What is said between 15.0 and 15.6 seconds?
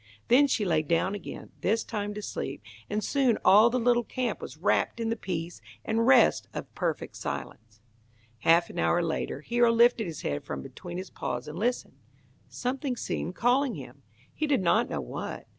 what.